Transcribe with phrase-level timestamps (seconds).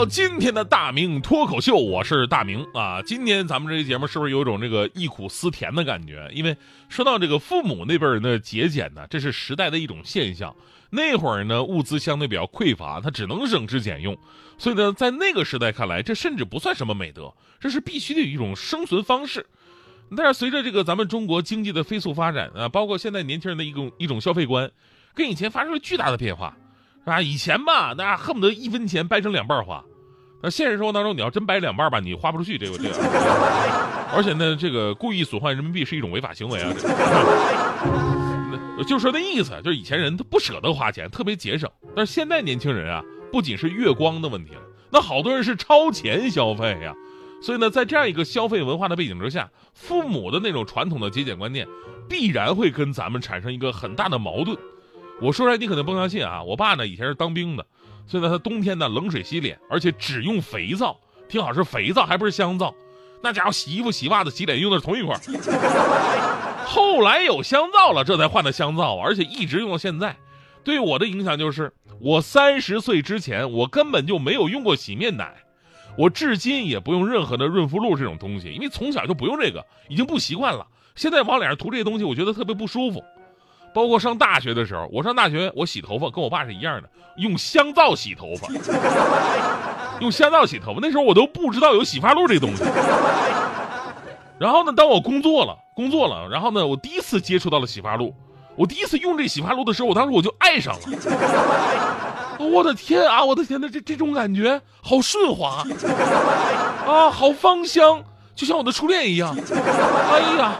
[0.00, 3.02] 到今天的大明脱口秀，我是大明啊。
[3.02, 6.26] 今天咱们这期节目是不是有种这个忆苦思甜的感觉？
[6.32, 6.56] 因为
[6.88, 10.56] 说到这个父母那辈人的节俭呢，这是时代的一种现象。
[10.88, 14.16] 那会儿呢，物资相对比较匮乏，他只能省吃俭用，
[14.56, 17.30] 所以呢，在那个时代看来，这甚至不算什么美德，
[17.60, 19.44] 这是必须的一种生存方式。
[20.16, 24.70] 但是随着这个咱们中国经济的飞速发展啊，包括现在年轻人的一种一种消费观，
[25.12, 26.56] 跟以前发生了巨大的变化。
[27.04, 29.84] 啊，以前吧，那恨不得一分钱掰成两半花。
[30.42, 32.94] 那现实生活当中，你要真掰两半吧，你花不出去，这个这个。
[34.12, 36.72] 而且呢，这个故意损坏人民币是一种违法行为啊。
[38.88, 41.70] 就说那意思，就是以前人他不舍得花钱，特别节省。
[41.94, 46.94] 但是现在年轻人啊，不仅是月光的问题了，那好多人是超前消费呀。
[47.42, 51.68] 所以呢，在这样一个消费文化的背景之下，父母的那种传统的节俭观念，
[52.08, 54.56] 必然会跟咱们产生一个很大的矛盾。
[55.20, 56.42] 我说出来你可能不相信啊！
[56.42, 57.66] 我爸呢以前是当兵的，
[58.06, 60.96] 所以呢他冬天呢冷水洗脸，而且只用肥皂，
[61.28, 62.74] 听好是肥皂，还不是香皂。
[63.22, 65.14] 那家伙洗衣服、洗袜子、洗脸用的是同一块
[66.64, 70.16] 后来有香皂了，这才换的香皂，而且一直用到现在。
[70.62, 75.34] 对我的影响就是，我三十岁之前我根本就没有用过洗面奶，
[75.96, 80.66] 我至今也不用任何的润肤露这种东西，因为从小就不用这个，已经不习惯了。
[80.94, 83.02] 现在往脸上涂这些东西，我觉得特别不舒服。
[83.72, 88.48] 包括上大学的时候，我上大学，我洗头发跟我爸是一样的，用香皂洗头发，
[90.00, 90.80] 用香皂洗头发。
[90.82, 92.64] 那时候我都不知道有洗发露这东西。
[94.38, 98.14] 然后呢，当我工作了，工作了，然后呢，我第一次接触到了洗发露。
[98.56, 100.80] 我第一次用这洗发露的时候，我当时我就爱上了。
[102.38, 105.62] 我的天啊，我的天呐，这这种感觉好顺滑
[106.88, 108.02] 啊，好芳香，
[108.34, 109.36] 就像我的初恋一样。
[109.36, 110.52] 哎呀！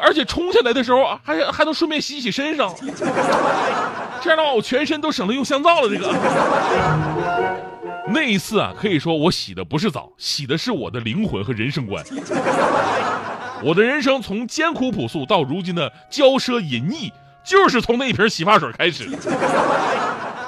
[0.00, 2.74] 而且冲下来的时候还还能顺便洗洗身上，
[4.22, 5.88] 这样的话我全身都省得用香皂了。
[5.88, 6.12] 这个
[8.10, 12.02] 那一次啊，可以说我洗的不是澡，洗的是我的灵魂和人生观。
[13.62, 17.12] 我的人生从艰苦朴素到如今的骄奢淫逸，
[17.44, 19.08] 就是从那一瓶洗发水开始。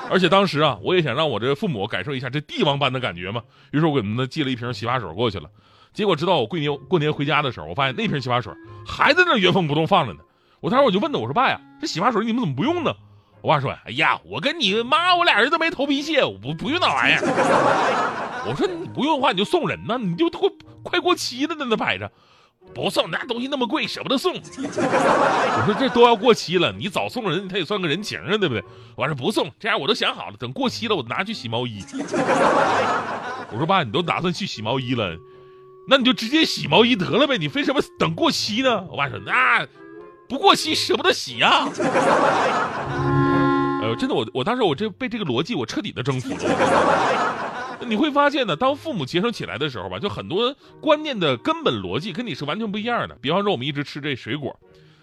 [0.08, 5.48] 而且当时啊，我也想让我这父母感受一下这帝王般的感觉嘛，于是我给他们寄了一瓶洗发水过去了。
[5.92, 8.52] 结果直到我过年过年回家的时候，我发现那瓶洗发水
[8.86, 10.20] 还在那原封不动放着呢。
[10.60, 12.92] 我当时我就问他，我说爸呀，这洗发水你们怎么不用呢？
[13.42, 17.20] 我爸说，哎呀，我跟你妈我俩人都没头皮屑，我不不用那玩意儿。
[18.46, 20.48] 我说你不用的话你就送人呐，你就快
[20.82, 22.10] 快过期了在那摆着，
[22.74, 24.34] 不送那东西那么贵舍不得送。
[24.34, 28.62] 我说这都要过期了，你早送人他也算个人情啊，对不对？
[28.96, 31.82] 我说不送，这样我都想好了，等过期了我拿去洗毛衣。
[33.52, 35.16] 我说爸，你都打算去洗毛衣了？
[35.86, 38.84] 那你就直接洗毛衣得了呗，你非什么等过期呢？
[38.90, 39.66] 我爸说那
[40.28, 41.68] 不过期舍不得洗呀。
[43.82, 47.86] 呃，真的，我我当时我这被这个逻辑我彻底的征服了。
[47.88, 53.16] 你会发现呢，当父母节省起来的时候吧，就很多观念的根本逻辑跟你是完全不一样的。
[53.20, 54.54] 比方说，我们一直吃这水果，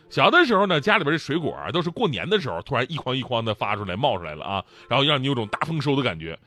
[0.09, 6.37] 小的时候呢，家里边这水果啊都是过年的时候突然一筐一筐的发出来冒出来了啊，然后让你有种大丰收的感觉。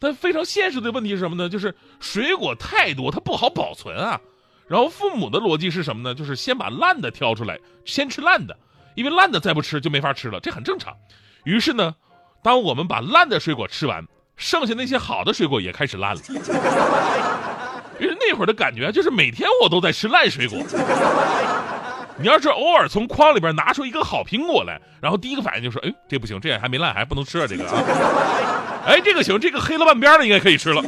[0.00, 1.48] 但非常现实的问题是什么呢？
[1.48, 4.18] 就是水果太多，它不好保存啊。
[4.66, 6.14] 然后父母的逻辑是什么呢？
[6.14, 8.56] 就是先把烂的挑出来，先吃烂的，
[8.94, 10.96] 因为烂的再不吃就没法吃了，这很正常。
[11.44, 11.94] 于是呢，
[12.42, 14.04] 当我们把烂的水果吃完，
[14.36, 16.22] 剩下那些好的水果也开始烂了。
[18.00, 20.58] 因为那会儿的感觉就是每天我都在吃烂水果。
[22.20, 27.72] 你要是偶尔从筐里边拿出一个好苹果来，然后第一个反应就说：“哎，这不行，这还没烂，还不能吃啊，这个啊。
[28.84, 30.82] ”哎，这个行，这个黑了半边的应该可以吃了。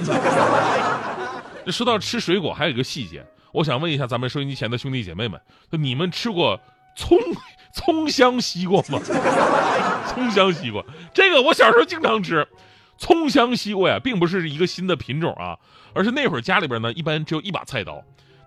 [1.69, 5.41] 说到吃水果，还有一个细节，我想问一下咱们收音机前的兄弟姐妹们，
[5.71, 6.61] 你们吃过
[6.97, 7.19] 葱
[7.73, 9.01] 葱香西瓜吗？
[10.13, 10.83] 葱香西瓜，
[11.15, 12.47] 这个我小时候经常吃。
[12.99, 15.57] 葱香西瓜呀，并不是一个新的品种啊，
[15.95, 18.03] 而是那会儿家里边呢，一般只有一把菜刀，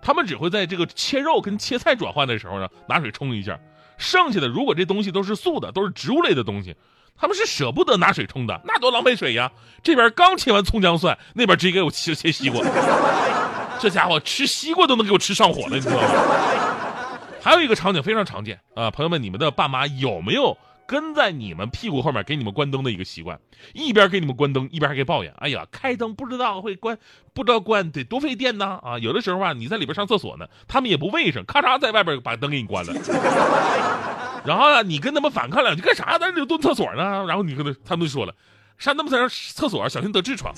[0.06, 3.58] 他们只会在这个切肉跟切菜转换的时候呢，拿水冲一下，
[3.98, 6.76] 剩下的如果这东西都是素的，都是植物类的东西。
[7.16, 9.50] 他们是舍不得拿水冲的，那多浪费水呀！
[9.82, 12.60] 这边刚切完葱姜蒜，那边直接给我切切西瓜，
[13.80, 16.08] 这家伙吃西瓜都能给我吃上火了，你知道吗？
[17.42, 23.38] 还有一个场景非常常见啊，朋友们，你们的爸妈有没有跟在你们屁股后面给你们关灯的一个习惯？
[23.74, 26.96] 一边给你们关灯，一边还给抱怨：“哎呀，开灯不知道会关，
[27.34, 32.92] 不知道关得多费电呢！”啊，有的时候啊，你在里边上厕所呢，他们也不卫生，咔嚓在外边把灯给你关了。
[34.44, 36.18] 然后呢，你跟他们反抗两句干啥？
[36.18, 37.24] 在这蹲厕所呢？
[37.26, 38.34] 然后你跟他，他们就说了，
[38.78, 40.54] 上那么在厕所小心得痔疮。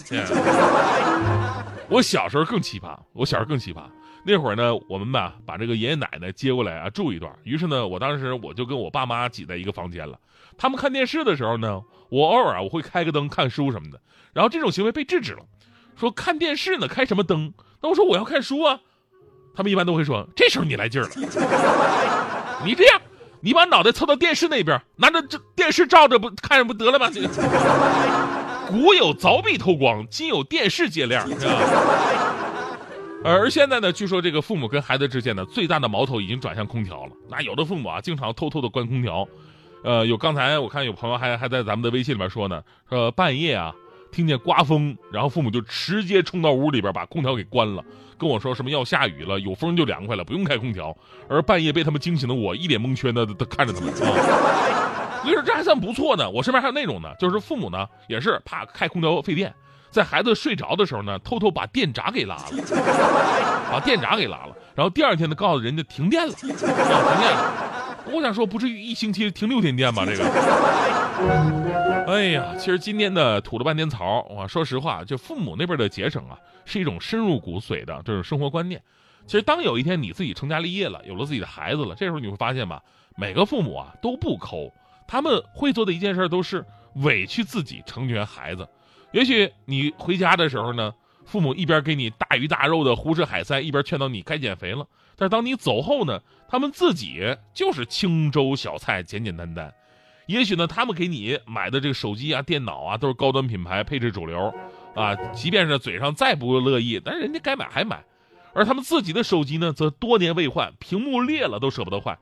[1.89, 3.83] 我小时候更奇葩，我小时候更奇葩。
[4.25, 7.33] 那会儿呢，我们吧把这个爷爷奶奶接过来啊住一段。
[7.45, 10.19] 于是呢，我当时我就跟我爸妈挤在一个房间了。
[10.57, 11.81] 他们看电视的时候呢，
[12.11, 14.01] 我偶尔啊我会开个灯看书什么的。
[14.33, 15.41] 然后这种行为被制止了，
[15.97, 17.53] 说看电视呢开什么灯？
[17.81, 18.81] 那我说我要看书啊。
[19.55, 21.11] 他们一般都会说这时候你来劲儿了，
[22.65, 23.01] 你这样，
[23.41, 27.11] 你把脑袋凑到电视那边，拿着这电视照着不看着不得了吗？
[27.13, 27.29] 这 个
[28.69, 32.28] 古有凿壁偷光，今有电视借亮，是吧？
[33.25, 37.13] 而现在呢，据说这个父母跟孩子之间呢，最大的矛头已经转向空调了。
[37.29, 39.27] 那有的父母啊，经常偷偷的关空调。
[39.85, 43.75] 呃，有刚才我看有朋友还还在咱们的微信里面说呢，说半夜啊
[44.13, 47.85] 听见刮风，然后父母就直接冲到屋里边把空调给关了，
[48.17, 50.97] 跟我说什么要下雨了，有风就凉快了，不用开空调。
[51.29, 55.23] 而半夜被他们惊醒的我，一脸蒙圈的的看着他们啊。
[55.23, 56.31] 所以说这还算不错呢。
[56.31, 59.53] 我身边还有那种呢，就是父母呢也是怕开空调费电。
[59.91, 62.45] 在孩子睡着的时候呢，偷偷把电闸给拉了，
[63.73, 67.65] 把电闸给拉了，然后第二天呢，告诉人家停电了，停电了。
[68.11, 70.07] 我想说，不至于一星期停六天电吧？
[70.07, 70.25] 这个，
[72.07, 78.81] 哎呀，其实今天的吐了半天槽，我说实话，就父母那边的节省啊，是一种深入骨髓的这种生活观念。
[79.27, 82.83] 其实，当有一天你自己成家立业了，有了自己的孩子了，这时候你会发现吧，
[83.15, 84.73] 每个父母啊都不抠，
[85.07, 86.65] 他们会做的一件事都是
[86.95, 88.67] 委屈自己成全孩子。
[89.13, 90.93] 也许你回家的时候呢，
[91.25, 94.87] 父母一边给你大鱼大肉的胡吃海塞，一边劝导你该减肥了。
[95.17, 99.73] 但是当你走后呢，他们自己就是清粥小菜，简简单单。
[100.27, 104.55] 也许呢，他们给你买的这个手机啊、电脑啊，都是高端品牌，配置主流，
[104.95, 108.05] 啊，即便是嘴上再不乐意，但是人家该买还买。
[108.53, 112.19] 而他们自己的手机呢，则多年未换，屏幕裂了都舍不得换。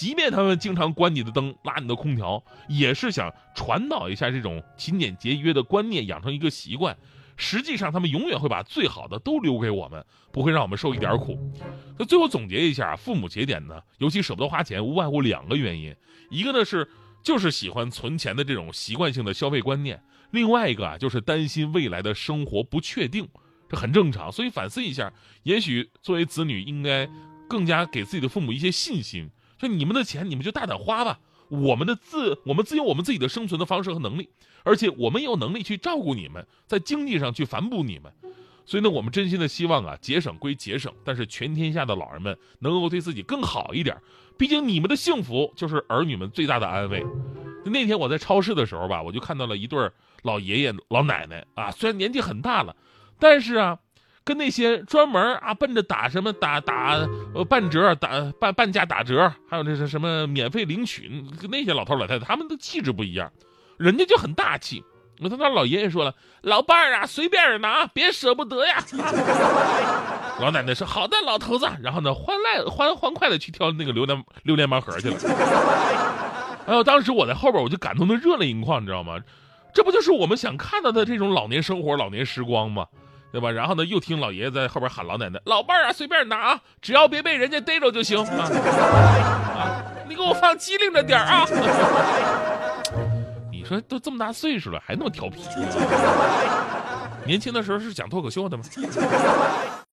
[0.00, 6.96] 即便他们经常关你的灯、拉你的空调，也是想传导一下这种勤俭节约的观念，养成一个习惯。
[7.36, 10.02] 实际上，他们永远会把最好的都留给我们，
[10.32, 11.38] 不会让我们受一点苦。
[11.98, 15.94] 那最后总结一下，父母节俭呢，尤其舍不得花钱，无外乎两个原因：
[16.30, 16.88] 一个呢是
[17.22, 19.98] 就是喜欢存钱的这种习惯性的消费观念；
[20.30, 23.28] 另外一个啊就是担心未来的生活不确定，
[23.68, 24.32] 这很正常。
[24.32, 25.12] 所以反思一下，
[25.42, 27.06] 也许作为子女，应该
[27.46, 29.28] 更加给自己的父母一些信心。
[29.60, 31.20] 说你们的钱，你们就大胆花吧。
[31.50, 34.30] 我们的自，我们自有我们自己的生存的方式和能力，
[34.62, 38.10] 而且我们有能力去照顾你们，在经济上去反哺你们。
[38.64, 43.96] 所以呢，我们真心的希望啊，节省归节省，但是全天下的老人们能够对自己更好一点。
[44.38, 47.04] 毕竟你们的幸福就是儿女们最大的安慰。
[47.64, 49.90] 那天我在超市的时候吧，我就看到了一对
[50.22, 52.74] 老爷爷老奶奶啊，虽然年纪很大了，
[53.18, 53.78] 但是啊。
[54.30, 57.04] 跟那些专门啊奔着打什么打打
[57.34, 61.10] 呃半折打半半价打折，还有那是什么免费领取，
[61.50, 63.28] 那些老头老太太他们的气质不一样，
[63.76, 64.84] 人家就很大气。
[65.18, 68.76] 我他那老爷爷说了，老伴儿啊随便拿，别舍不得呀。
[70.38, 71.68] 老奶奶说好的，老头子。
[71.82, 75.16] 然后呢欢来欢欢快的去挑那个榴莲榴莲盲盒去了。
[76.68, 79.18] 哎呦，当时我在后边我就感动的热泪盈眶，你知道吗？
[79.74, 82.86] 这不就是我们想看到的这种老年生活、老年时光吗？
[83.32, 83.50] 对吧？
[83.50, 88.50] 然后呢，又听老爷爷在后边喊老奶奶：“老伴儿啊，随便拿啊，只要别被人家逮着就行啊！
[89.56, 91.46] 啊，你给我放机灵着点啊！
[93.52, 95.42] 你说都这么大岁数了，还那么调皮？
[97.24, 98.64] 年轻的时候是讲脱口秀的吗？”